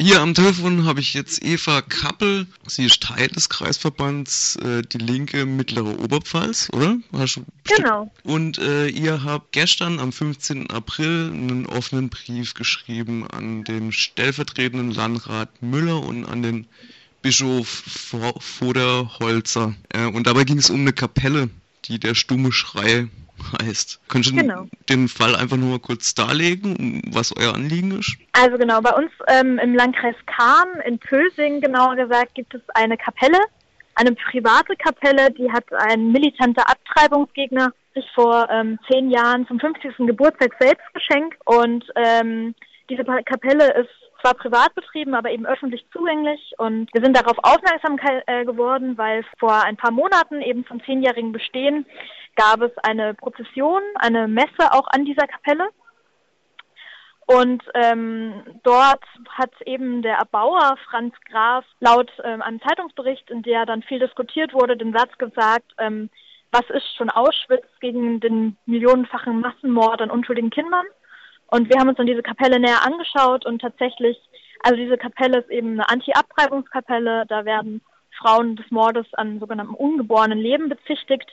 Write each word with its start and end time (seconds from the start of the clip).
Hier 0.00 0.20
am 0.20 0.32
Telefon 0.32 0.84
habe 0.84 1.00
ich 1.00 1.12
jetzt 1.12 1.42
Eva 1.42 1.82
Kappel. 1.82 2.46
Sie 2.68 2.84
ist 2.84 3.02
Teil 3.02 3.26
des 3.26 3.48
Kreisverbands 3.48 4.54
äh, 4.54 4.82
Die 4.82 4.98
Linke 4.98 5.44
Mittlere 5.44 5.98
Oberpfalz, 5.98 6.68
oder? 6.72 6.98
Genau. 7.64 8.08
Und 8.22 8.58
äh, 8.58 8.86
ihr 8.86 9.24
habt 9.24 9.50
gestern 9.50 9.98
am 9.98 10.12
15. 10.12 10.70
April 10.70 11.32
einen 11.32 11.66
offenen 11.66 12.10
Brief 12.10 12.54
geschrieben 12.54 13.26
an 13.26 13.64
den 13.64 13.90
stellvertretenden 13.90 14.92
Landrat 14.92 15.62
Müller 15.62 16.00
und 16.00 16.26
an 16.26 16.42
den 16.42 16.68
Bischof 17.20 17.68
Voderholzer. 18.38 19.74
Äh, 19.88 20.04
und 20.04 20.28
dabei 20.28 20.44
ging 20.44 20.58
es 20.58 20.70
um 20.70 20.82
eine 20.82 20.92
Kapelle, 20.92 21.50
die 21.86 21.98
der 21.98 22.14
stumme 22.14 22.52
Schrei 22.52 23.08
heißt. 23.62 24.00
Könntest 24.08 24.34
du 24.34 24.40
genau. 24.40 24.66
den 24.88 25.08
Fall 25.08 25.36
einfach 25.36 25.56
nur 25.56 25.70
mal 25.70 25.78
kurz 25.78 26.14
darlegen, 26.14 27.02
was 27.12 27.34
euer 27.36 27.54
Anliegen 27.54 27.98
ist? 27.98 28.16
Also 28.32 28.58
genau, 28.58 28.80
bei 28.80 28.92
uns 28.92 29.10
ähm, 29.28 29.58
im 29.58 29.74
Landkreis 29.74 30.16
Kahn, 30.26 30.68
in 30.84 30.98
Pösing 30.98 31.60
genauer 31.60 31.96
gesagt, 31.96 32.34
gibt 32.34 32.54
es 32.54 32.62
eine 32.74 32.96
Kapelle, 32.96 33.38
eine 33.94 34.12
private 34.12 34.76
Kapelle, 34.76 35.30
die 35.32 35.50
hat 35.50 35.64
ein 35.72 36.12
militanter 36.12 36.68
Abtreibungsgegner 36.68 37.72
sich 37.94 38.06
vor 38.14 38.48
ähm, 38.50 38.78
zehn 38.90 39.10
Jahren 39.10 39.46
zum 39.46 39.58
50. 39.58 39.96
Geburtstag 39.98 40.54
selbst 40.60 40.86
geschenkt 40.94 41.36
und 41.44 41.84
ähm, 41.96 42.54
diese 42.88 43.04
Kapelle 43.04 43.74
ist 43.74 43.90
zwar 44.20 44.34
privat 44.34 44.74
betrieben, 44.74 45.14
aber 45.14 45.30
eben 45.30 45.46
öffentlich 45.46 45.84
zugänglich. 45.92 46.52
Und 46.58 46.92
wir 46.92 47.02
sind 47.02 47.16
darauf 47.16 47.38
aufmerksam 47.42 47.98
äh, 48.26 48.44
geworden, 48.44 48.96
weil 48.96 49.24
vor 49.38 49.62
ein 49.64 49.76
paar 49.76 49.90
Monaten 49.90 50.40
eben 50.42 50.66
zum 50.66 50.82
zehnjährigen 50.84 51.32
Bestehen 51.32 51.86
gab 52.38 52.62
es 52.62 52.70
eine 52.84 53.14
Prozession, 53.14 53.82
eine 53.96 54.28
Messe 54.28 54.70
auch 54.70 54.86
an 54.92 55.04
dieser 55.04 55.26
Kapelle. 55.26 55.68
Und 57.26 57.62
ähm, 57.74 58.32
dort 58.62 59.04
hat 59.28 59.50
eben 59.66 60.00
der 60.00 60.16
Erbauer 60.16 60.76
Franz 60.88 61.14
Graf 61.30 61.64
laut 61.80 62.10
ähm, 62.24 62.40
einem 62.40 62.60
Zeitungsbericht, 62.62 63.28
in 63.28 63.42
der 63.42 63.66
dann 63.66 63.82
viel 63.82 63.98
diskutiert 63.98 64.54
wurde, 64.54 64.78
den 64.78 64.94
Satz 64.94 65.10
gesagt, 65.18 65.74
ähm, 65.78 66.08
was 66.52 66.64
ist 66.70 66.96
schon 66.96 67.10
Auschwitz 67.10 67.66
gegen 67.80 68.20
den 68.20 68.56
millionenfachen 68.64 69.40
Massenmord 69.40 70.00
an 70.00 70.10
unschuldigen 70.10 70.48
Kindern? 70.48 70.86
Und 71.48 71.68
wir 71.68 71.78
haben 71.78 71.88
uns 71.88 71.98
dann 71.98 72.06
diese 72.06 72.22
Kapelle 72.22 72.58
näher 72.60 72.86
angeschaut 72.86 73.44
und 73.44 73.60
tatsächlich, 73.60 74.16
also 74.62 74.76
diese 74.76 74.96
Kapelle 74.96 75.40
ist 75.40 75.50
eben 75.50 75.72
eine 75.72 75.88
Anti-Abtreibungskapelle, 75.88 77.26
da 77.28 77.44
werden 77.44 77.82
Frauen 78.16 78.56
des 78.56 78.70
Mordes 78.70 79.06
an 79.14 79.38
sogenanntem 79.40 79.74
ungeborenen 79.74 80.38
Leben 80.38 80.68
bezichtigt 80.68 81.28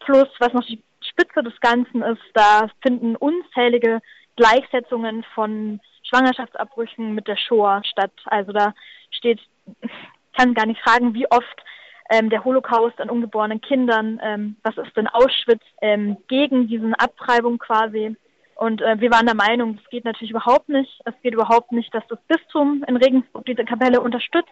Plus, 0.00 0.28
was 0.38 0.52
noch 0.52 0.64
die 0.64 0.82
Spitze 1.00 1.42
des 1.42 1.58
Ganzen 1.60 2.02
ist, 2.02 2.22
da 2.34 2.68
finden 2.82 3.16
unzählige 3.16 4.00
Gleichsetzungen 4.36 5.24
von 5.34 5.80
Schwangerschaftsabbrüchen 6.04 7.14
mit 7.14 7.26
der 7.28 7.36
Shoah 7.36 7.82
statt. 7.84 8.12
Also 8.26 8.52
da 8.52 8.74
steht, 9.10 9.40
kann 10.36 10.54
gar 10.54 10.66
nicht 10.66 10.80
fragen, 10.80 11.14
wie 11.14 11.30
oft 11.30 11.62
ähm, 12.10 12.30
der 12.30 12.44
Holocaust 12.44 13.00
an 13.00 13.10
ungeborenen 13.10 13.60
Kindern, 13.60 14.20
ähm, 14.22 14.56
was 14.62 14.76
ist 14.78 14.96
denn 14.96 15.08
Auschwitz, 15.08 15.62
ähm, 15.82 16.16
gegen 16.28 16.68
diesen 16.68 16.94
Abtreibung 16.94 17.58
quasi. 17.58 18.16
Und 18.54 18.80
äh, 18.80 19.00
wir 19.00 19.10
waren 19.10 19.26
der 19.26 19.36
Meinung, 19.36 19.76
das 19.76 19.88
geht 19.90 20.04
natürlich 20.04 20.30
überhaupt 20.30 20.68
nicht. 20.68 21.00
Es 21.04 21.14
geht 21.22 21.34
überhaupt 21.34 21.72
nicht, 21.72 21.94
dass 21.94 22.06
das 22.08 22.18
Bistum 22.26 22.84
in 22.88 22.96
Regensburg 22.96 23.44
diese 23.46 23.64
Kapelle 23.64 24.00
unterstützt, 24.00 24.48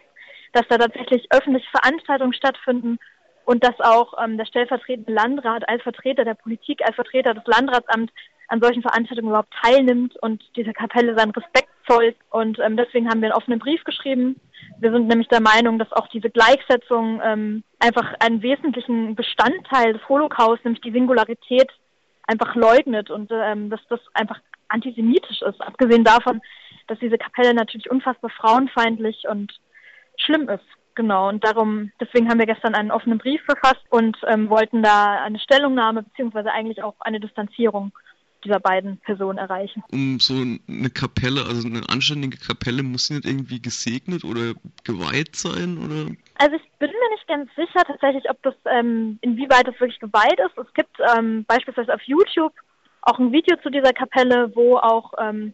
dass 0.53 0.67
da 0.69 0.79
tatsächlich 0.79 1.27
öffentliche 1.31 1.69
Veranstaltungen 1.71 2.33
stattfinden 2.33 2.99
und 3.47 3.65
dass 3.65 3.79
auch 3.81 4.13
ähm, 4.23 4.37
der 4.37 4.45
stellvertretende 4.45 5.13
Landrat 5.13 5.67
als 5.69 5.83
Vertreter 5.83 6.25
der 6.25 6.35
Politik, 6.35 6.83
als 6.85 6.97
Vertreter 6.97 7.33
des 7.33 7.47
Landratsamts 7.47 8.13
an 8.49 8.61
solchen 8.61 8.83
Veranstaltungen 8.83 9.29
überhaupt 9.29 9.55
teilnimmt 9.63 10.17
und 10.21 10.43
dieser 10.57 10.73
Kapelle 10.73 11.17
seinen 11.17 11.31
Respekt 11.31 11.69
zollt. 11.89 12.17
Und 12.31 12.59
ähm, 12.59 12.77
deswegen 12.77 13.09
haben 13.09 13.21
wir 13.21 13.29
einen 13.29 13.37
offenen 13.37 13.59
Brief 13.59 13.83
geschrieben. 13.85 14.41
Wir 14.79 14.93
sind 14.93 15.09
nämlich 15.09 15.29
der 15.29 15.41
Meinung, 15.41 15.79
dass 15.79 15.93
auch 15.93 16.09
diese 16.09 16.31
Gleichsetzung 16.31 17.21
ähm, 17.25 17.63
einfach 17.79 18.15
einen 18.21 18.43
wesentlichen 18.43 19.15
Bestandteil 19.15 19.95
des 19.95 20.09
Holocaust, 20.09 20.65
nämlich 20.65 20.83
die 20.83 20.93
Singularität, 20.93 21.71
einfach 22.27 22.57
leugnet 22.57 23.11
und 23.11 23.31
ähm, 23.33 23.71
dass 23.71 23.81
das 23.89 24.01
einfach 24.13 24.41
antisemitisch 24.69 25.43
ist. 25.43 25.61
Abgesehen 25.61 26.03
davon, 26.03 26.41
dass 26.89 26.99
diese 26.99 27.19
Kapelle 27.19 27.55
natürlich 27.55 27.89
unfassbar 27.91 28.31
frauenfeindlich 28.31 29.25
und 29.29 29.53
schlimm 30.19 30.49
ist. 30.49 30.65
Genau, 30.97 31.29
und 31.29 31.45
darum, 31.45 31.93
deswegen 32.01 32.29
haben 32.31 32.39
wir 32.39 32.47
gestern 32.47 32.75
einen 32.75 32.91
offenen 32.91 33.19
Brief 33.19 33.43
verfasst 33.45 33.85
und 33.91 34.17
ähm, 34.27 34.49
wollten 34.49 34.83
da 34.83 35.23
eine 35.23 35.39
Stellungnahme 35.39 36.03
beziehungsweise 36.03 36.51
eigentlich 36.51 36.83
auch 36.83 36.95
eine 37.01 37.21
Distanzierung 37.21 37.93
dieser 38.43 38.61
beiden 38.61 38.97
Personen 38.99 39.39
erreichen. 39.39 39.85
Um 39.93 40.19
so 40.19 40.35
eine 40.35 40.89
Kapelle, 40.89 41.45
also 41.47 41.69
eine 41.69 41.83
anständige 41.91 42.39
Kapelle, 42.39 42.83
muss 42.83 43.09
sie 43.09 43.15
nicht 43.15 43.27
irgendwie 43.27 43.61
gesegnet 43.61 44.25
oder 44.25 44.55
geweiht 44.85 45.37
sein, 45.37 45.77
oder? 45.79 46.17
Also 46.39 46.57
ich 46.57 46.79
bin 46.79 46.91
mir 46.91 47.11
nicht 47.11 47.29
ganz 47.29 47.51
sicher 47.57 47.85
tatsächlich, 47.87 48.31
ob 48.31 48.43
das, 48.43 48.55
ähm, 48.71 49.19
inwieweit 49.21 49.69
das 49.69 49.79
wirklich 49.79 50.01
geweiht 50.01 50.39
ist. 50.41 50.57
Es 50.57 50.73
gibt 50.73 50.97
ähm, 51.15 51.45
beispielsweise 51.47 51.93
auf 51.93 52.03
YouTube 52.03 52.55
auch 53.03 53.19
ein 53.19 53.33
Video 53.33 53.57
zu 53.59 53.69
dieser 53.69 53.93
Kapelle, 53.93 54.51
wo 54.55 54.79
auch 54.79 55.13
ähm, 55.21 55.53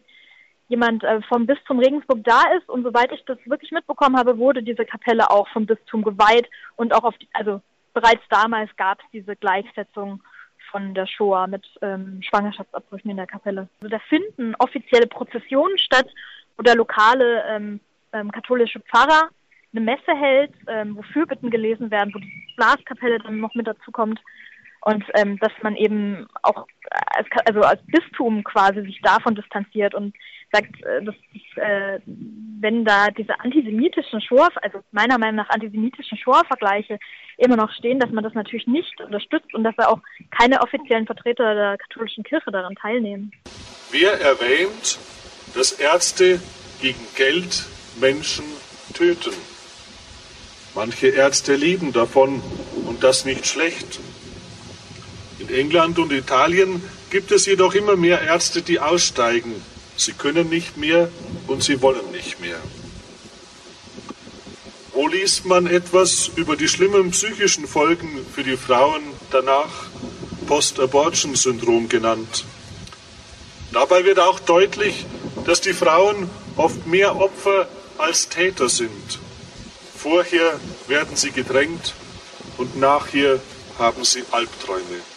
jemand 0.73 1.03
äh, 1.03 1.21
vom 1.29 1.45
Bistum 1.45 1.77
Regensburg 1.79 2.23
da 2.23 2.41
ist. 2.57 2.67
Und 2.67 2.83
soweit 2.83 3.11
ich 3.11 3.23
das 3.25 3.37
wirklich 3.45 3.71
mitbekommen 3.71 4.17
habe, 4.17 4.37
wurde 4.39 4.63
diese 4.63 4.85
Kapelle 4.85 5.29
auch 5.29 5.47
vom 5.49 5.67
Bistum 5.67 6.01
geweiht 6.01 6.49
und 6.75 6.93
auch 6.93 7.03
auf 7.03 7.17
die, 7.19 7.27
also 7.33 7.61
bereits 7.93 8.23
damals 8.29 8.75
gab 8.75 8.99
es 8.99 9.05
diese 9.13 9.35
Gleichsetzung 9.35 10.23
von 10.71 10.95
der 10.95 11.05
Shoah 11.05 11.45
mit 11.45 11.63
ähm, 11.83 12.19
Schwangerschaftsabbrüchen 12.23 13.11
in 13.11 13.17
der 13.17 13.27
Kapelle. 13.27 13.67
Also 13.81 13.89
da 13.89 13.99
finden 14.09 14.55
offizielle 14.57 15.05
Prozessionen 15.05 15.77
statt, 15.77 16.07
wo 16.57 16.63
der 16.63 16.75
lokale 16.75 17.43
ähm, 17.47 17.79
ähm, 18.11 18.31
katholische 18.31 18.79
Pfarrer 18.79 19.29
eine 19.71 19.81
Messe 19.81 20.15
hält, 20.15 20.53
ähm, 20.67 20.95
wo 20.97 21.03
Fürbitten 21.03 21.51
gelesen 21.51 21.91
werden, 21.91 22.11
wo 22.15 22.19
die 22.19 22.31
Blaskapelle 22.57 23.19
dann 23.19 23.39
noch 23.39 23.53
mit 23.53 23.67
dazu 23.67 23.91
kommt 23.91 24.19
und 24.81 25.03
ähm, 25.13 25.37
dass 25.39 25.51
man 25.61 25.75
eben 25.75 26.27
auch 26.41 26.65
als, 26.91 27.27
also 27.45 27.61
als 27.61 27.81
Bistum 27.85 28.43
quasi 28.43 28.81
sich 28.81 28.99
davon 29.01 29.35
distanziert 29.35 29.93
und 29.93 30.15
sagt, 30.53 30.81
äh, 30.83 31.03
dass, 31.03 31.15
äh, 31.55 31.99
wenn 32.05 32.85
da 32.85 33.09
diese 33.09 33.37
antisemitischen 33.39 34.21
Shoah, 34.21 34.49
also 34.61 34.79
meiner 34.91 35.17
Meinung 35.17 35.37
nach 35.37 35.49
antisemitischen 35.49 36.17
Shoah-Vergleiche 36.17 36.99
immer 37.37 37.57
noch 37.57 37.71
stehen, 37.73 37.99
dass 37.99 38.11
man 38.11 38.23
das 38.23 38.33
natürlich 38.33 38.67
nicht 38.67 39.01
unterstützt 39.01 39.53
und 39.53 39.63
dass 39.63 39.75
da 39.75 39.87
auch 39.87 39.99
keine 40.31 40.61
offiziellen 40.61 41.05
Vertreter 41.05 41.55
der 41.55 41.77
katholischen 41.77 42.23
Kirche 42.23 42.51
daran 42.51 42.75
teilnehmen. 42.75 43.31
Wer 43.91 44.13
erwähnt, 44.21 44.99
dass 45.55 45.73
Ärzte 45.73 46.39
gegen 46.81 47.05
Geld 47.15 47.65
Menschen 47.99 48.45
töten? 48.93 49.33
Manche 50.75 51.07
Ärzte 51.07 51.55
leben 51.55 51.93
davon 51.93 52.41
und 52.87 53.03
das 53.03 53.25
nicht 53.25 53.45
schlecht. 53.45 53.99
In 55.39 55.49
England 55.53 55.99
und 55.99 56.11
Italien 56.11 56.81
gibt 57.09 57.31
es 57.31 57.45
jedoch 57.45 57.75
immer 57.75 57.95
mehr 57.95 58.21
Ärzte, 58.21 58.61
die 58.61 58.79
aussteigen. 58.79 59.53
Sie 60.03 60.11
können 60.11 60.49
nicht 60.49 60.75
mehr 60.75 61.07
und 61.47 61.63
sie 61.63 61.81
wollen 61.81 62.11
nicht 62.11 62.41
mehr. 62.41 62.59
Wo 64.91 65.07
liest 65.07 65.45
man 65.45 65.65
etwas 65.65 66.29
über 66.35 66.57
die 66.57 66.67
schlimmen 66.67 67.11
psychischen 67.11 67.65
Folgen 67.67 68.25
für 68.35 68.43
die 68.43 68.57
Frauen 68.57 69.01
danach 69.31 69.69
Post-Abortion-Syndrom 70.45 71.87
genannt? 71.87 72.43
Dabei 73.71 74.03
wird 74.03 74.19
auch 74.19 74.41
deutlich, 74.41 75.05
dass 75.45 75.61
die 75.61 75.71
Frauen 75.71 76.29
oft 76.57 76.85
mehr 76.85 77.15
Opfer 77.15 77.69
als 77.97 78.27
Täter 78.27 78.67
sind. 78.67 79.19
Vorher 79.97 80.59
werden 80.87 81.15
sie 81.15 81.31
gedrängt 81.31 81.93
und 82.57 82.77
nachher 82.77 83.39
haben 83.79 84.03
sie 84.03 84.25
Albträume. 84.31 85.12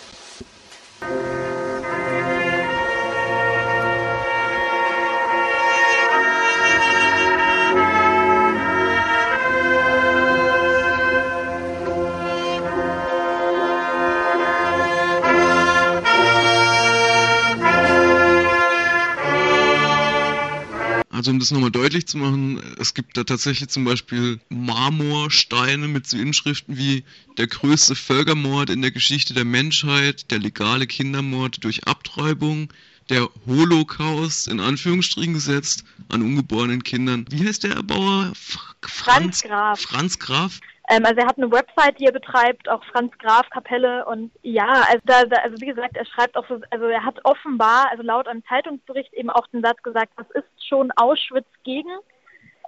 Also 21.17 21.31
um 21.31 21.39
das 21.39 21.51
nochmal 21.51 21.71
deutlich 21.71 22.07
zu 22.07 22.19
machen, 22.19 22.61
es 22.79 22.93
gibt 22.93 23.17
da 23.17 23.25
tatsächlich 23.25 23.71
zum 23.71 23.87
Beispiel 23.87 24.39
Marmorsteine 24.51 25.89
mit 25.89 26.07
so 26.07 26.19
Inschriften 26.19 26.77
wie 26.77 27.05
der 27.39 27.47
größte 27.47 27.95
Völkermord 27.95 28.69
in 28.69 28.83
der 28.83 28.91
Geschichte 28.91 29.33
der 29.33 29.47
Menschheit, 29.47 30.31
der 30.31 30.41
legale 30.41 30.87
Kindermord 30.87 31.65
durch 31.65 31.87
Abtreibung, 31.87 32.71
der 33.09 33.31
Holocaust 33.47 34.47
in 34.47 34.61
Anführungsstrichen 34.61 35.33
gesetzt 35.33 35.85
an 36.11 36.21
ungeborenen 36.21 36.83
Kindern. 36.83 37.25
Wie 37.31 37.47
heißt 37.49 37.65
der 37.65 37.77
Erbauer? 37.77 38.33
Franz, 38.35 38.77
Franz 38.83 39.43
Graf. 39.43 39.81
Franz 39.81 40.19
Graf. 40.19 40.61
Ähm, 40.89 41.05
also 41.05 41.21
er 41.21 41.27
hat 41.27 41.37
eine 41.37 41.51
Website, 41.51 41.99
die 41.99 42.05
er 42.07 42.13
betreibt, 42.13 42.69
auch 42.69 42.85
Franz 42.85 43.13
Graf 43.19 43.49
Kapelle 43.51 44.05
und 44.07 44.31
ja, 44.43 44.85
also 44.89 45.01
da, 45.05 45.25
da, 45.25 45.43
also 45.43 45.61
wie 45.61 45.67
gesagt, 45.67 45.97
er 45.97 46.07
schreibt 46.07 46.37
auch 46.37 46.47
so, 46.49 46.61
also 46.71 46.87
er 46.87 47.05
hat 47.05 47.19
offenbar, 47.25 47.91
also 47.91 48.03
laut 48.03 48.29
einem 48.29 48.45
Zeitungsbericht 48.47 49.13
eben 49.15 49.31
auch 49.31 49.47
den 49.49 49.63
Satz 49.63 49.83
gesagt, 49.83 50.13
was 50.17 50.31
ist 50.31 50.69
schon 50.69 50.93
Auschwitz 50.93 51.49
gegen 51.65 51.91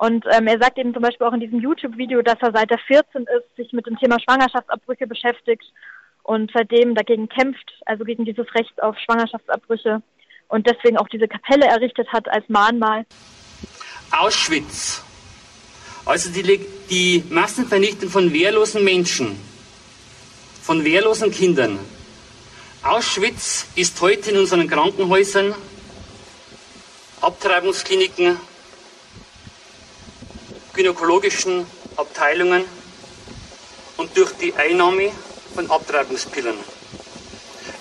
Und 0.01 0.25
ähm, 0.33 0.47
er 0.49 0.59
sagt 0.61 0.79
eben 0.79 0.93
zum 0.93 1.03
Beispiel 1.03 1.27
auch 1.27 1.33
in 1.33 1.41
diesem 1.41 1.61
YouTube-Video, 1.61 2.23
dass 2.23 2.39
er 2.41 2.53
seit 2.53 2.71
er 2.71 2.79
14 2.79 3.23
ist, 3.23 3.57
sich 3.57 3.73
mit 3.73 3.87
dem 3.87 3.99
Thema 3.99 4.19
Schwangerschaftsabbrüche 4.21 5.07
beschäftigt 5.07 5.65
und 6.25 6.51
seitdem 6.53 6.95
dagegen 6.95 7.29
kämpft, 7.29 7.73
also 7.87 8.05
gegen 8.05 8.25
dieses 8.25 8.53
Recht 8.55 8.83
auf 8.83 8.99
Schwangerschaftsabbrüche 8.99 10.03
und 10.49 10.67
deswegen 10.67 10.99
auch 10.99 11.09
diese 11.09 11.29
Kapelle 11.29 11.67
errichtet 11.67 12.09
hat 12.13 12.29
als 12.29 12.49
Mahnmal. 12.49 13.07
Auschwitz, 14.11 15.05
also 16.05 16.31
die, 16.33 16.61
die 16.91 17.23
Massenvernichtung 17.29 18.09
von 18.09 18.33
wehrlosen 18.33 18.83
Menschen, 18.83 19.39
von 20.63 20.83
wehrlosen 20.85 21.31
Kindern. 21.31 21.79
Auschwitz 22.83 23.67
ist 23.75 24.01
heute 24.01 24.31
in 24.31 24.39
unseren 24.39 24.67
Krankenhäusern, 24.69 25.55
Abtreibungskliniken, 27.21 28.39
gynäkologischen 30.73 31.67
Abteilungen 31.97 32.65
und 33.97 34.17
durch 34.17 34.33
die 34.33 34.55
Einnahme 34.55 35.11
von 35.55 35.71
Abtreibungspillen. 35.71 36.57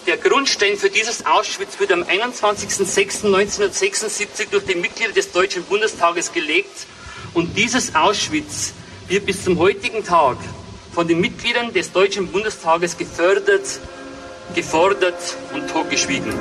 Der 0.05 0.17
Grundstein 0.17 0.75
für 0.77 0.89
dieses 0.89 1.25
Auschwitz 1.25 1.79
wurde 1.79 1.93
am 1.93 2.03
21.06.1976 2.03 4.49
durch 4.49 4.65
die 4.65 4.75
Mitglieder 4.75 5.13
des 5.13 5.31
Deutschen 5.31 5.63
Bundestages 5.63 6.33
gelegt 6.33 6.87
und 7.33 7.57
dieses 7.57 7.93
Auschwitz 7.93 8.73
wird 9.07 9.25
bis 9.25 9.43
zum 9.43 9.57
heutigen 9.57 10.03
Tag 10.03 10.37
von 10.91 11.07
den 11.07 11.21
Mitgliedern 11.21 11.73
des 11.73 11.91
Deutschen 11.91 12.27
Bundestages 12.27 12.97
gefördert, 12.97 13.79
gefordert 14.53 15.37
und 15.53 15.69
totgeschwiegen. 15.69 16.33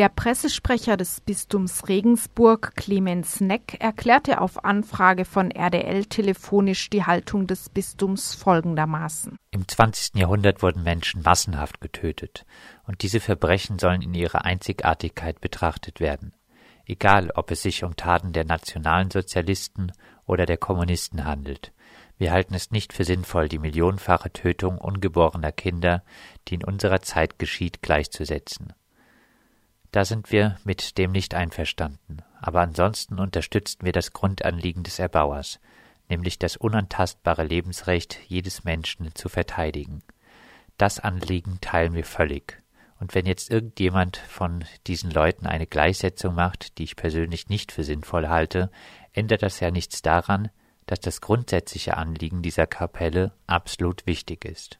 Der 0.00 0.08
Pressesprecher 0.08 0.96
des 0.96 1.20
Bistums 1.20 1.86
Regensburg, 1.86 2.72
Clemens 2.74 3.42
Neck, 3.42 3.76
erklärte 3.80 4.40
auf 4.40 4.64
Anfrage 4.64 5.26
von 5.26 5.50
RDL 5.50 6.06
telefonisch 6.06 6.88
die 6.88 7.04
Haltung 7.04 7.46
des 7.46 7.68
Bistums 7.68 8.34
folgendermaßen. 8.34 9.36
Im 9.50 9.68
20. 9.68 10.14
Jahrhundert 10.14 10.62
wurden 10.62 10.84
Menschen 10.84 11.20
massenhaft 11.20 11.82
getötet, 11.82 12.46
und 12.86 13.02
diese 13.02 13.20
Verbrechen 13.20 13.78
sollen 13.78 14.00
in 14.00 14.14
ihrer 14.14 14.46
Einzigartigkeit 14.46 15.38
betrachtet 15.42 16.00
werden. 16.00 16.32
Egal, 16.86 17.30
ob 17.34 17.50
es 17.50 17.60
sich 17.60 17.84
um 17.84 17.94
Taten 17.94 18.32
der 18.32 18.46
nationalen 18.46 19.10
Sozialisten 19.10 19.92
oder 20.24 20.46
der 20.46 20.56
Kommunisten 20.56 21.26
handelt. 21.26 21.74
Wir 22.16 22.32
halten 22.32 22.54
es 22.54 22.70
nicht 22.70 22.94
für 22.94 23.04
sinnvoll, 23.04 23.50
die 23.50 23.58
millionenfache 23.58 24.32
Tötung 24.32 24.78
ungeborener 24.78 25.52
Kinder, 25.52 26.02
die 26.48 26.54
in 26.54 26.64
unserer 26.64 27.02
Zeit 27.02 27.38
geschieht, 27.38 27.82
gleichzusetzen. 27.82 28.72
Da 29.92 30.04
sind 30.04 30.30
wir 30.30 30.58
mit 30.64 30.98
dem 30.98 31.10
nicht 31.10 31.34
einverstanden, 31.34 32.18
aber 32.40 32.60
ansonsten 32.60 33.18
unterstützen 33.18 33.80
wir 33.82 33.92
das 33.92 34.12
Grundanliegen 34.12 34.84
des 34.84 34.98
Erbauers, 34.98 35.58
nämlich 36.08 36.38
das 36.38 36.56
unantastbare 36.56 37.44
Lebensrecht 37.44 38.18
jedes 38.26 38.64
Menschen 38.64 39.14
zu 39.14 39.28
verteidigen. 39.28 40.02
Das 40.78 41.00
Anliegen 41.00 41.58
teilen 41.60 41.94
wir 41.94 42.04
völlig. 42.04 42.62
Und 43.00 43.14
wenn 43.14 43.26
jetzt 43.26 43.50
irgendjemand 43.50 44.18
von 44.18 44.64
diesen 44.86 45.10
Leuten 45.10 45.46
eine 45.46 45.66
Gleichsetzung 45.66 46.34
macht, 46.34 46.78
die 46.78 46.84
ich 46.84 46.96
persönlich 46.96 47.48
nicht 47.48 47.72
für 47.72 47.82
sinnvoll 47.82 48.28
halte, 48.28 48.70
ändert 49.12 49.42
das 49.42 49.60
ja 49.60 49.70
nichts 49.70 50.02
daran, 50.02 50.50
dass 50.86 51.00
das 51.00 51.20
grundsätzliche 51.20 51.96
Anliegen 51.96 52.42
dieser 52.42 52.66
Kapelle 52.66 53.32
absolut 53.46 54.06
wichtig 54.06 54.44
ist. 54.44 54.79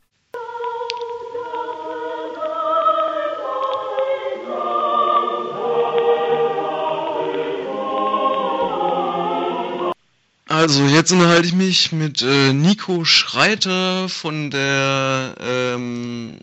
Also, 10.61 10.85
jetzt 10.85 11.11
unterhalte 11.11 11.47
ich 11.47 11.55
mich 11.55 11.91
mit 11.91 12.21
äh, 12.21 12.53
Nico 12.53 13.07
Schreiter 13.07 14.11
von 14.11 14.51
der 14.51 15.35
ähm, 15.41 16.39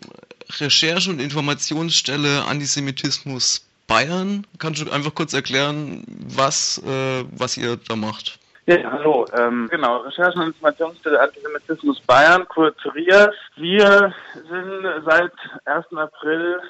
Recherche- 0.58 1.10
und 1.10 1.20
Informationsstelle 1.20 2.42
Antisemitismus 2.50 3.64
Bayern. 3.86 4.44
Kannst 4.58 4.84
du 4.84 4.90
einfach 4.90 5.14
kurz 5.14 5.34
erklären, 5.34 6.02
was, 6.36 6.82
äh, 6.84 7.26
was 7.30 7.56
ihr 7.58 7.76
da 7.76 7.94
macht? 7.94 8.40
Ja, 8.66 8.90
hallo. 8.90 9.24
Ähm, 9.38 9.68
genau, 9.70 9.98
Recherchen- 9.98 10.40
und 10.40 10.48
Informationsstelle 10.48 11.20
Antisemitismus 11.20 12.00
Bayern, 12.00 12.44
kurz 12.48 12.76
RIAS. 12.92 13.36
Wir 13.54 14.12
sind 14.34 15.04
seit 15.06 15.32
1. 15.64 15.96
April 15.96 16.60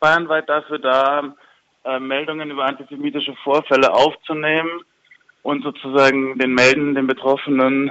bayernweit 0.00 0.48
dafür 0.48 0.78
da, 0.78 1.34
äh, 1.84 1.98
Meldungen 2.00 2.50
über 2.50 2.64
antisemitische 2.64 3.34
Vorfälle 3.44 3.92
aufzunehmen 3.92 4.80
und 5.42 5.62
sozusagen 5.62 6.38
den 6.38 6.54
Melden, 6.54 6.94
den 6.94 7.06
Betroffenen, 7.06 7.90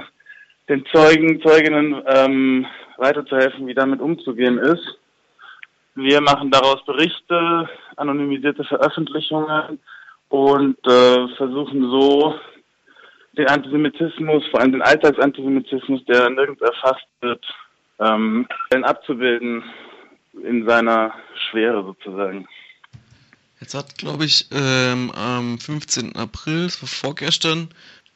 den 0.68 0.84
Zeugen, 0.86 1.40
Zeuginnen 1.42 2.02
ähm, 2.06 2.66
weiterzuhelfen, 2.96 3.66
wie 3.66 3.74
damit 3.74 4.00
umzugehen 4.00 4.58
ist. 4.58 4.98
Wir 5.94 6.20
machen 6.22 6.50
daraus 6.50 6.84
Berichte, 6.86 7.68
anonymisierte 7.96 8.64
Veröffentlichungen 8.64 9.78
und 10.30 10.78
äh, 10.86 11.28
versuchen 11.36 11.82
so 11.90 12.34
den 13.32 13.48
Antisemitismus, 13.48 14.46
vor 14.50 14.60
allem 14.60 14.72
den 14.72 14.82
Alltagsantisemitismus, 14.82 16.04
der 16.06 16.30
nirgends 16.30 16.62
erfasst 16.62 17.06
wird, 17.20 17.44
ähm, 17.98 18.46
abzubilden 18.82 19.62
in 20.42 20.66
seiner 20.66 21.12
Schwere 21.50 21.84
sozusagen. 21.84 22.48
Jetzt 23.62 23.74
hat, 23.74 23.96
glaube 23.96 24.24
ich, 24.24 24.48
ähm, 24.50 25.12
am 25.12 25.56
15. 25.56 26.16
April, 26.16 26.64
das 26.64 26.82
war 26.82 26.88
vorgestern, 26.88 27.68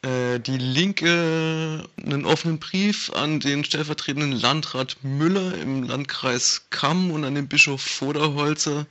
äh, 0.03 0.41
die 0.41 0.59
Linke 0.59 1.85
einen 2.05 2.25
offenen 2.27 2.59
Brief 2.59 3.13
an 3.13 3.39
den 3.39 3.63
stellvertretenden 3.63 4.33
Landrat 4.33 4.97
Müller 5.05 5.55
im 5.55 5.85
Landkreis 5.85 6.67
Kamm 6.71 7.13
und 7.13 7.25
an 7.25 7.37
den 7.37 7.47
Bischof 7.47 7.81
Voderholzer 7.81 8.87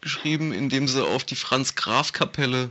geschrieben, 0.00 0.52
in 0.52 0.68
dem 0.68 0.86
sie 0.86 1.04
auf 1.04 1.24
die 1.24 1.34
Franz-Graf-Kapelle 1.34 2.70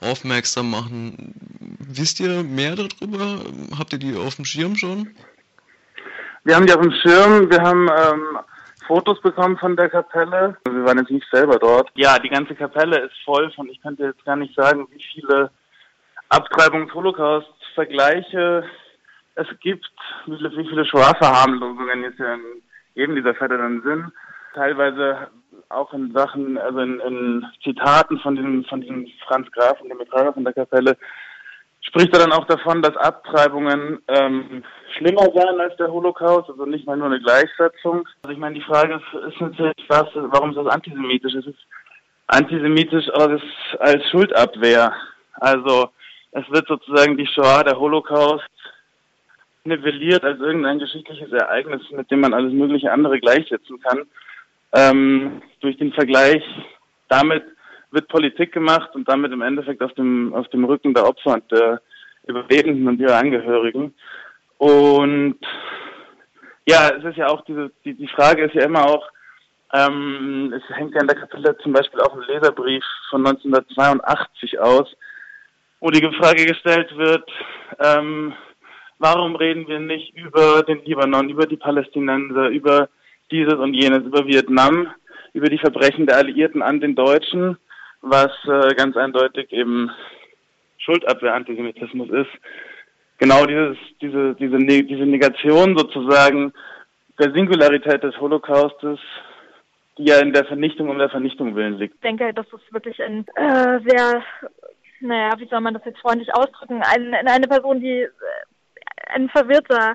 aufmerksam 0.00 0.68
machen. 0.68 1.34
Wisst 1.78 2.18
ihr 2.18 2.42
mehr 2.42 2.74
darüber? 2.74 3.44
Habt 3.78 3.92
ihr 3.92 4.00
die 4.00 4.16
auf 4.16 4.34
dem 4.34 4.44
Schirm 4.44 4.74
schon? 4.74 5.14
Wir 6.42 6.56
haben 6.56 6.66
die 6.66 6.72
auf 6.72 6.82
dem 6.82 6.94
Schirm. 7.00 7.48
Wir 7.48 7.62
haben 7.62 7.88
ähm, 7.88 8.38
Fotos 8.86 9.20
bekommen 9.20 9.56
von 9.56 9.74
der 9.76 9.88
Kapelle. 9.88 10.56
Wir 10.64 10.84
waren 10.84 10.98
jetzt 10.98 11.10
nicht 11.10 11.26
selber 11.30 11.58
dort. 11.58 11.90
Ja, 11.94 12.18
die 12.18 12.28
ganze 12.28 12.54
Kapelle 12.54 12.98
ist 12.98 13.14
voll 13.24 13.50
von, 13.52 13.66
ich 13.68 13.80
könnte 13.82 14.04
jetzt 14.04 14.22
gar 14.24 14.36
nicht 14.36 14.54
sagen, 14.54 14.86
wie 14.90 15.02
viele 15.14 15.50
Abtreibungs-Holocaust-Vergleiche 16.28 18.64
es 19.34 19.48
gibt, 19.60 19.90
wie 20.26 20.36
viele, 20.36 20.50
wie 20.52 20.68
viele 20.68 20.84
Shoah-Verharmlosungen 20.84 22.02
jetzt 22.02 22.20
in 22.20 22.62
jedem 22.94 23.16
dieser 23.16 23.34
Fälle 23.34 23.58
dann 23.58 23.82
sind. 23.82 24.12
Teilweise 24.54 25.28
auch 25.68 25.92
in 25.94 26.12
Sachen, 26.12 26.58
also 26.58 26.80
in, 26.80 27.00
in 27.00 27.44
Zitaten 27.62 28.18
von 28.20 28.36
diesem, 28.36 28.64
von 28.64 28.82
diesem 28.82 29.06
Franz 29.26 29.50
Graf 29.52 29.80
und 29.80 29.88
dem 29.88 29.98
Betreiber 29.98 30.32
von 30.32 30.44
der 30.44 30.52
Kapelle, 30.52 30.96
spricht 31.82 32.12
er 32.14 32.20
dann 32.20 32.32
auch 32.32 32.46
davon, 32.46 32.82
dass 32.82 32.96
Abtreibungen 32.96 34.00
ähm, 34.08 34.64
schlimmer 34.96 35.26
seien 35.34 35.60
als 35.60 35.76
der 35.76 35.92
Holocaust, 35.92 36.48
also 36.48 36.64
nicht 36.64 36.86
mal 36.86 36.96
nur 36.96 37.06
eine 37.06 37.20
Gleichsetzung. 37.20 38.08
Also 38.22 38.32
ich 38.32 38.38
meine, 38.38 38.54
die 38.54 38.64
Frage 38.64 39.00
ist, 39.26 39.40
natürlich, 39.40 39.74
was, 39.88 40.06
warum 40.14 40.50
ist 40.50 40.56
das 40.56 40.66
antisemitisch? 40.66 41.34
Es 41.34 41.46
ist 41.46 41.58
antisemitisch 42.28 43.08
als, 43.10 43.42
als 43.78 44.08
Schuldabwehr. 44.10 44.92
Also 45.34 45.90
es 46.32 46.48
wird 46.50 46.66
sozusagen 46.68 47.16
die 47.16 47.26
Shoah, 47.26 47.64
der 47.64 47.78
Holocaust, 47.78 48.48
nivelliert 49.64 50.24
als 50.24 50.40
irgendein 50.40 50.78
geschichtliches 50.78 51.30
Ereignis, 51.32 51.82
mit 51.90 52.10
dem 52.10 52.20
man 52.20 52.34
alles 52.34 52.52
mögliche 52.52 52.90
andere 52.90 53.20
gleichsetzen 53.20 53.80
kann. 53.80 54.02
Ähm, 54.74 55.42
durch 55.60 55.76
den 55.76 55.92
Vergleich 55.92 56.42
damit 57.08 57.44
wird 57.92 58.08
Politik 58.08 58.52
gemacht 58.52 58.90
und 58.94 59.08
damit 59.08 59.32
im 59.32 59.42
Endeffekt 59.42 59.82
auf 59.82 59.92
dem, 59.94 60.34
auf 60.34 60.48
dem 60.48 60.64
Rücken 60.64 60.94
der 60.94 61.06
Opfer 61.06 61.34
und 61.34 61.50
der 61.52 61.80
Überlebenden 62.26 62.88
und 62.88 63.00
ihrer 63.00 63.18
Angehörigen. 63.18 63.94
Und 64.58 65.38
ja, 66.66 66.88
es 66.88 67.04
ist 67.04 67.16
ja 67.16 67.28
auch 67.28 67.44
diese, 67.44 67.70
die, 67.84 67.94
die 67.94 68.08
Frage 68.08 68.44
ist 68.44 68.54
ja 68.54 68.64
immer 68.64 68.86
auch, 68.86 69.06
ähm, 69.74 70.52
es 70.56 70.76
hängt 70.76 70.94
ja 70.94 71.00
in 71.00 71.06
der 71.06 71.16
Kapelle 71.16 71.56
zum 71.58 71.72
Beispiel 71.72 72.00
auch 72.00 72.14
ein 72.14 72.22
Leserbrief 72.28 72.84
von 73.10 73.26
1982 73.26 74.60
aus, 74.60 74.88
wo 75.80 75.90
die 75.90 76.00
Frage 76.18 76.46
gestellt 76.46 76.96
wird, 76.96 77.28
ähm, 77.78 78.34
warum 78.98 79.34
reden 79.34 79.66
wir 79.66 79.80
nicht 79.80 80.14
über 80.14 80.62
den 80.62 80.84
Libanon, 80.84 81.28
über 81.28 81.46
die 81.46 81.56
Palästinenser, 81.56 82.48
über 82.48 82.88
dieses 83.30 83.54
und 83.54 83.74
jenes, 83.74 84.04
über 84.04 84.26
Vietnam, 84.26 84.88
über 85.32 85.48
die 85.48 85.58
Verbrechen 85.58 86.06
der 86.06 86.18
Alliierten 86.18 86.62
an 86.62 86.80
den 86.80 86.94
Deutschen 86.94 87.56
was 88.02 88.32
äh, 88.44 88.74
ganz 88.74 88.96
eindeutig 88.96 89.52
eben 89.52 89.90
Schuldabwehr-Antisemitismus 90.78 92.10
ist. 92.10 92.30
genau 93.18 93.46
dieses, 93.46 93.76
diese, 94.00 94.34
diese, 94.34 94.58
diese 94.58 95.06
Negation 95.06 95.76
sozusagen 95.76 96.52
der 97.18 97.32
Singularität 97.32 98.02
des 98.02 98.18
Holocaustes, 98.18 98.98
die 99.96 100.04
ja 100.04 100.18
in 100.18 100.32
der 100.32 100.44
Vernichtung 100.44 100.88
um 100.88 100.98
der 100.98 101.10
Vernichtung 101.10 101.54
willen 101.54 101.78
liegt. 101.78 101.94
Ich 101.94 102.00
denke, 102.00 102.32
das 102.34 102.46
ist 102.46 102.72
wirklich 102.72 103.00
ein 103.00 103.24
äh, 103.36 103.78
sehr, 103.88 104.22
naja, 105.00 105.32
wie 105.38 105.46
soll 105.46 105.60
man 105.60 105.74
das 105.74 105.84
jetzt 105.84 106.00
freundlich 106.00 106.34
ausdrücken, 106.34 106.82
ein, 106.82 107.14
eine 107.14 107.46
Person, 107.46 107.80
die 107.80 108.00
äh, 108.00 108.10
ein 109.14 109.28
verwirrter 109.28 109.94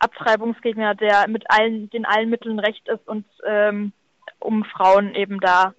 Abtreibungsgegner, 0.00 0.94
der 0.94 1.28
mit 1.28 1.44
allen, 1.48 1.88
den 1.90 2.04
allen 2.04 2.28
Mitteln 2.28 2.58
recht 2.58 2.86
ist 2.88 3.06
und 3.08 3.24
ähm, 3.46 3.92
um 4.40 4.64
Frauen 4.64 5.14
eben 5.14 5.40
da 5.40 5.72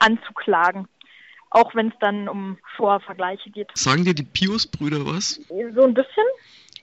anzuklagen. 0.00 0.88
Auch 1.50 1.74
wenn 1.74 1.88
es 1.88 1.94
dann 2.00 2.28
um 2.28 2.58
Vorvergleiche 2.76 3.50
geht. 3.50 3.68
Sagen 3.74 4.04
dir 4.04 4.14
die 4.14 4.22
Pius-Brüder 4.22 5.04
was? 5.04 5.40
So 5.48 5.84
ein 5.84 5.94
bisschen. 5.94 6.26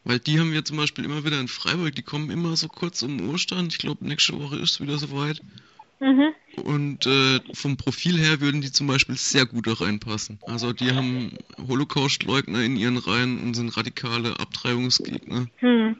Weil 0.03 0.19
die 0.19 0.39
haben 0.39 0.53
wir 0.53 0.63
zum 0.63 0.77
Beispiel 0.77 1.05
immer 1.05 1.25
wieder 1.25 1.39
in 1.39 1.47
Freiburg, 1.47 1.95
die 1.95 2.01
kommen 2.01 2.29
immer 2.29 2.55
so 2.55 2.67
kurz 2.67 3.01
um 3.01 3.29
Ostern. 3.29 3.67
Ich 3.67 3.77
glaube, 3.77 4.05
nächste 4.05 4.41
Woche 4.41 4.55
ist 4.57 4.71
es 4.71 4.81
wieder 4.81 4.97
soweit. 4.97 5.41
Mhm. 5.99 6.33
Und 6.63 7.05
äh, 7.07 7.39
vom 7.53 7.77
Profil 7.77 8.17
her 8.17 8.39
würden 8.39 8.61
die 8.61 8.71
zum 8.71 8.87
Beispiel 8.87 9.15
sehr 9.15 9.45
gut 9.45 9.67
da 9.67 9.73
reinpassen. 9.73 10.39
Also 10.45 10.73
die 10.73 10.91
haben 10.91 11.37
Holocaust-Leugner 11.67 12.61
in 12.63 12.77
ihren 12.77 12.97
Reihen 12.97 13.41
und 13.41 13.53
sind 13.53 13.75
radikale 13.75 14.39
Abtreibungsgegner. 14.39 15.47
Hm. 15.57 15.99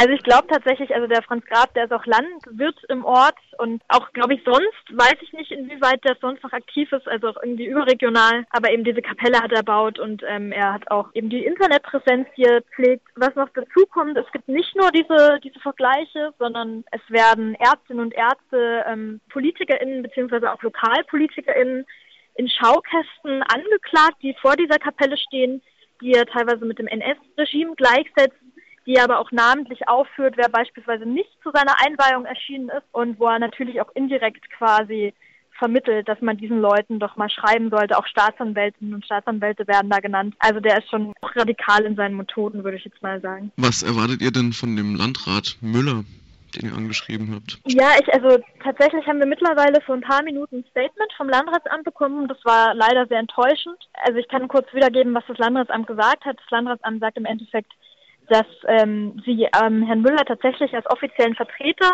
Also 0.00 0.12
ich 0.12 0.22
glaube 0.22 0.46
tatsächlich, 0.46 0.94
also 0.94 1.08
der 1.08 1.24
Franz 1.24 1.44
Grab, 1.46 1.74
der 1.74 1.86
ist 1.86 1.92
auch 1.92 2.06
Landwirt 2.06 2.78
im 2.88 3.04
Ort 3.04 3.34
und 3.58 3.82
auch, 3.88 4.12
glaube 4.12 4.34
ich, 4.34 4.40
sonst 4.44 4.84
weiß 4.92 5.16
ich 5.22 5.32
nicht, 5.32 5.50
inwieweit 5.50 6.04
der 6.04 6.16
sonst 6.20 6.40
noch 6.44 6.52
aktiv 6.52 6.92
ist, 6.92 7.08
also 7.08 7.30
auch 7.30 7.42
irgendwie 7.42 7.66
überregional. 7.66 8.46
Aber 8.50 8.70
eben 8.70 8.84
diese 8.84 9.02
Kapelle 9.02 9.40
hat 9.40 9.50
er 9.50 9.64
baut 9.64 9.98
und 9.98 10.22
ähm, 10.28 10.52
er 10.52 10.72
hat 10.72 10.88
auch 10.92 11.08
eben 11.14 11.30
die 11.30 11.44
Internetpräsenz 11.44 12.28
hier 12.36 12.62
pflegt. 12.76 13.08
Was 13.16 13.34
noch 13.34 13.48
dazu 13.48 13.86
kommt, 13.90 14.16
es 14.16 14.30
gibt 14.30 14.46
nicht 14.46 14.76
nur 14.76 14.92
diese, 14.92 15.40
diese 15.42 15.58
Vergleiche, 15.58 16.32
sondern 16.38 16.84
es 16.92 17.00
werden 17.08 17.56
Ärztinnen 17.56 18.04
und 18.04 18.14
Ärzte, 18.14 18.84
ähm, 18.86 19.20
PolitikerInnen 19.30 20.04
beziehungsweise 20.04 20.52
auch 20.52 20.62
LokalpolitikerInnen 20.62 21.84
in 22.36 22.48
Schaukästen 22.48 23.42
angeklagt, 23.42 24.22
die 24.22 24.36
vor 24.40 24.54
dieser 24.54 24.78
Kapelle 24.78 25.18
stehen, 25.18 25.60
die 26.00 26.12
er 26.12 26.24
teilweise 26.24 26.64
mit 26.64 26.78
dem 26.78 26.86
NS-Regime 26.86 27.74
gleichsetzt 27.74 28.38
die 28.88 28.98
aber 28.98 29.18
auch 29.18 29.30
namentlich 29.30 29.86
aufführt, 29.86 30.36
wer 30.38 30.48
beispielsweise 30.48 31.04
nicht 31.04 31.30
zu 31.42 31.50
seiner 31.52 31.74
Einweihung 31.86 32.24
erschienen 32.24 32.70
ist 32.70 32.86
und 32.92 33.20
wo 33.20 33.26
er 33.26 33.38
natürlich 33.38 33.82
auch 33.82 33.94
indirekt 33.94 34.50
quasi 34.50 35.12
vermittelt, 35.58 36.08
dass 36.08 36.22
man 36.22 36.38
diesen 36.38 36.60
Leuten 36.60 36.98
doch 36.98 37.16
mal 37.16 37.28
schreiben 37.28 37.68
sollte. 37.68 37.98
Auch 37.98 38.06
Staatsanwältinnen 38.06 38.94
und 38.94 39.04
Staatsanwälte 39.04 39.66
werden 39.66 39.90
da 39.90 39.98
genannt. 39.98 40.34
Also 40.38 40.60
der 40.60 40.78
ist 40.78 40.88
schon 40.88 41.12
radikal 41.22 41.84
in 41.84 41.96
seinen 41.96 42.16
Methoden, 42.16 42.64
würde 42.64 42.78
ich 42.78 42.84
jetzt 42.84 43.02
mal 43.02 43.20
sagen. 43.20 43.52
Was 43.56 43.82
erwartet 43.82 44.22
ihr 44.22 44.30
denn 44.30 44.52
von 44.52 44.74
dem 44.74 44.94
Landrat 44.94 45.58
Müller? 45.60 46.04
den 46.56 46.70
ihr 46.70 46.76
angeschrieben 46.76 47.34
habt? 47.34 47.58
Ja, 47.66 47.90
ich, 48.00 48.12
also 48.12 48.42
tatsächlich 48.62 49.06
haben 49.06 49.18
wir 49.18 49.26
mittlerweile 49.26 49.82
vor 49.82 49.94
ein 49.94 50.00
paar 50.00 50.22
Minuten 50.22 50.56
ein 50.56 50.64
Statement 50.70 51.12
vom 51.14 51.28
Landratsamt 51.28 51.84
bekommen. 51.84 52.26
Das 52.26 52.38
war 52.44 52.74
leider 52.74 53.06
sehr 53.06 53.18
enttäuschend. 53.18 53.76
Also 53.92 54.18
ich 54.18 54.28
kann 54.28 54.48
kurz 54.48 54.72
wiedergeben, 54.72 55.14
was 55.14 55.24
das 55.28 55.36
Landratsamt 55.36 55.86
gesagt 55.86 56.24
hat. 56.24 56.38
Das 56.38 56.50
Landratsamt 56.50 57.00
sagt 57.00 57.18
im 57.18 57.26
Endeffekt, 57.26 57.70
dass 58.28 58.46
ähm, 58.66 59.20
sie 59.24 59.48
ähm, 59.60 59.82
Herrn 59.82 60.02
Müller 60.02 60.24
tatsächlich 60.24 60.74
als 60.74 60.88
offiziellen 60.90 61.34
Vertreter 61.34 61.92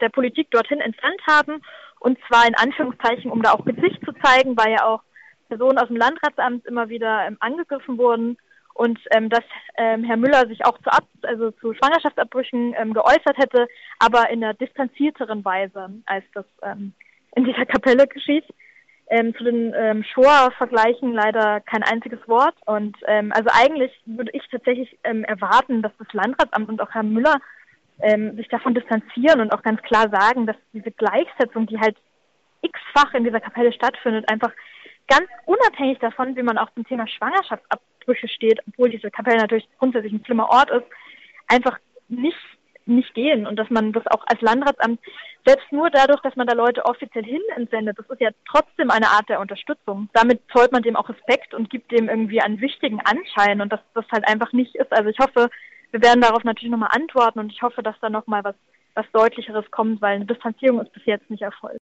der 0.00 0.08
Politik 0.08 0.50
dorthin 0.50 0.80
entsandt 0.80 1.20
haben. 1.26 1.62
Und 2.00 2.18
zwar 2.28 2.46
in 2.46 2.54
Anführungszeichen, 2.54 3.30
um 3.30 3.42
da 3.42 3.52
auch 3.52 3.64
Gesicht 3.64 4.00
zu 4.04 4.12
zeigen, 4.22 4.56
weil 4.56 4.72
ja 4.72 4.84
auch 4.84 5.02
Personen 5.48 5.78
aus 5.78 5.88
dem 5.88 5.96
Landratsamt 5.96 6.66
immer 6.66 6.88
wieder 6.88 7.26
ähm, 7.26 7.36
angegriffen 7.40 7.98
wurden. 7.98 8.36
Und 8.74 8.98
ähm, 9.12 9.28
dass 9.28 9.44
ähm, 9.78 10.02
Herr 10.02 10.16
Müller 10.16 10.48
sich 10.48 10.64
auch 10.66 10.76
zu, 10.78 10.90
Ab 10.90 11.04
also 11.22 11.52
zu 11.52 11.72
Schwangerschaftsabbrüchen 11.74 12.74
ähm, 12.76 12.92
geäußert 12.92 13.38
hätte, 13.38 13.68
aber 14.00 14.30
in 14.30 14.42
einer 14.42 14.54
distanzierteren 14.54 15.44
Weise, 15.44 15.90
als 16.06 16.24
das 16.34 16.44
ähm, 16.62 16.92
in 17.36 17.44
dieser 17.44 17.66
Kapelle 17.66 18.06
geschieht. 18.08 18.44
Ähm, 19.08 19.34
zu 19.36 19.44
den 19.44 19.74
ähm, 19.76 20.02
Shoah-Vergleichen 20.02 21.12
leider 21.12 21.60
kein 21.60 21.82
einziges 21.82 22.26
Wort. 22.26 22.54
Und 22.64 22.96
ähm, 23.06 23.32
also 23.34 23.50
eigentlich 23.52 23.92
würde 24.06 24.30
ich 24.32 24.42
tatsächlich 24.50 24.98
ähm, 25.04 25.24
erwarten, 25.24 25.82
dass 25.82 25.92
das 25.98 26.12
Landratsamt 26.12 26.68
und 26.70 26.80
auch 26.80 26.90
Herr 26.90 27.02
Müller 27.02 27.36
ähm, 28.00 28.36
sich 28.36 28.48
davon 28.48 28.74
distanzieren 28.74 29.40
und 29.40 29.52
auch 29.52 29.62
ganz 29.62 29.80
klar 29.82 30.08
sagen, 30.10 30.46
dass 30.46 30.56
diese 30.72 30.90
Gleichsetzung, 30.90 31.66
die 31.66 31.78
halt 31.78 31.96
x-fach 32.62 33.12
in 33.14 33.24
dieser 33.24 33.40
Kapelle 33.40 33.72
stattfindet, 33.72 34.30
einfach 34.30 34.52
ganz 35.08 35.28
unabhängig 35.46 35.98
davon, 35.98 36.34
wie 36.36 36.42
man 36.42 36.58
auch 36.58 36.72
zum 36.74 36.86
Thema 36.86 37.06
Schwangerschaftsabbrüche 37.06 38.28
steht, 38.28 38.60
obwohl 38.66 38.90
diese 38.90 39.10
Kapelle 39.10 39.38
natürlich 39.38 39.68
grundsätzlich 39.78 40.12
ein 40.12 40.24
schlimmer 40.24 40.48
Ort 40.48 40.70
ist, 40.70 40.86
einfach 41.48 41.78
nicht 42.08 42.38
nicht 42.86 43.14
gehen 43.14 43.46
und 43.46 43.56
dass 43.56 43.70
man 43.70 43.92
das 43.92 44.06
auch 44.08 44.24
als 44.26 44.40
Landratsamt 44.40 45.00
selbst 45.46 45.70
nur 45.72 45.90
dadurch, 45.90 46.20
dass 46.22 46.36
man 46.36 46.46
da 46.46 46.54
Leute 46.54 46.84
offiziell 46.84 47.24
hin 47.24 47.42
entsendet, 47.56 47.98
das 47.98 48.08
ist 48.08 48.20
ja 48.20 48.30
trotzdem 48.50 48.90
eine 48.90 49.08
Art 49.08 49.28
der 49.28 49.40
Unterstützung. 49.40 50.08
Damit 50.12 50.40
zollt 50.52 50.72
man 50.72 50.82
dem 50.82 50.96
auch 50.96 51.08
Respekt 51.08 51.54
und 51.54 51.70
gibt 51.70 51.92
dem 51.92 52.08
irgendwie 52.08 52.40
einen 52.40 52.60
wichtigen 52.60 53.00
Anschein 53.00 53.60
und 53.60 53.72
dass 53.72 53.80
das 53.94 54.06
halt 54.10 54.26
einfach 54.26 54.52
nicht 54.52 54.74
ist. 54.74 54.92
Also 54.92 55.10
ich 55.10 55.18
hoffe, 55.18 55.50
wir 55.90 56.02
werden 56.02 56.22
darauf 56.22 56.44
natürlich 56.44 56.70
nochmal 56.70 56.90
antworten 56.92 57.40
und 57.40 57.52
ich 57.52 57.62
hoffe, 57.62 57.82
dass 57.82 57.98
da 58.00 58.08
nochmal 58.08 58.42
was, 58.42 58.56
was 58.94 59.06
deutlicheres 59.12 59.70
kommt, 59.70 60.00
weil 60.00 60.16
eine 60.16 60.26
Distanzierung 60.26 60.80
ist 60.80 60.92
bis 60.92 61.04
jetzt 61.04 61.28
nicht 61.30 61.42
erfolgt. 61.42 61.80